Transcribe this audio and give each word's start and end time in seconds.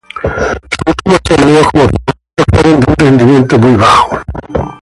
Sus 0.19 0.87
últimos 1.05 1.21
torneos 1.21 1.67
como 1.71 1.83
futbolista 1.83 2.43
fueron 2.51 2.79
de 2.79 2.85
un 2.89 2.95
rendimiento 2.97 3.59
muy 3.59 3.75
bajo. 3.75 4.17